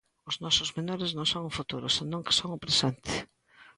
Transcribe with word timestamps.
Os 0.29 0.35
nosos 0.43 0.69
menores 0.77 1.11
non 1.17 1.27
son 1.31 1.43
o 1.49 1.55
futuro, 1.57 1.87
senón 1.97 2.25
que 2.25 2.37
son 2.39 2.49
o 2.57 2.61
presente. 2.63 3.13